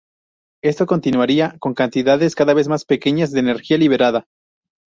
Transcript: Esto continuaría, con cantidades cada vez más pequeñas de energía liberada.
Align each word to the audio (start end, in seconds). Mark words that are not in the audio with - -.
Esto 0.63 0.87
continuaría, 0.87 1.57
con 1.59 1.75
cantidades 1.75 2.33
cada 2.33 2.55
vez 2.55 2.67
más 2.67 2.85
pequeñas 2.85 3.29
de 3.31 3.41
energía 3.41 3.77
liberada. 3.77 4.25